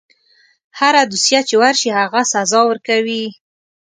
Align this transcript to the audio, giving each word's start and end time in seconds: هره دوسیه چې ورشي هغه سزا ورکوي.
هره 0.79 1.01
دوسیه 1.11 1.39
چې 1.47 1.55
ورشي 1.61 1.89
هغه 1.99 2.21
سزا 2.33 2.59
ورکوي. 2.67 3.25